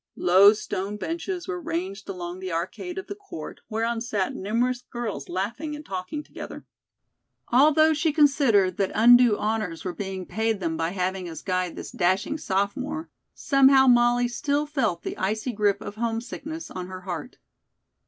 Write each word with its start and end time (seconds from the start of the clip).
Low 0.17 0.53
stone 0.53 0.97
benches 0.97 1.47
were 1.47 1.61
ranged 1.61 2.09
along 2.09 2.39
the 2.39 2.51
arcade 2.51 2.97
of 2.97 3.05
the 3.05 3.13
court, 3.13 3.61
whereon 3.69 4.01
sat 4.01 4.33
numerous 4.35 4.81
girls 4.81 5.29
laughing 5.29 5.75
and 5.75 5.85
talking 5.85 6.23
together. 6.23 6.65
Although 7.49 7.93
she 7.93 8.11
considered 8.11 8.77
that 8.77 8.91
undue 8.95 9.37
honors 9.37 9.85
were 9.85 9.93
being 9.93 10.25
paid 10.25 10.59
them 10.59 10.75
by 10.75 10.89
having 10.89 11.27
as 11.29 11.43
guide 11.43 11.75
this 11.75 11.91
dashing 11.91 12.39
sophomore, 12.39 13.11
somehow 13.35 13.85
Molly 13.85 14.27
still 14.27 14.65
felt 14.65 15.03
the 15.03 15.19
icy 15.19 15.51
grip 15.51 15.79
of 15.81 15.97
homesickness 15.97 16.71
on 16.71 16.87
her 16.87 17.01
heart. 17.01 17.37